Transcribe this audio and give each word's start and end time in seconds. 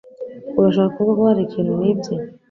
Urashaka 0.57 0.93
kuvuga 0.95 1.17
ko 1.19 1.23
hari 1.29 1.41
ikintu 1.45 1.71
nibye? 1.79 2.13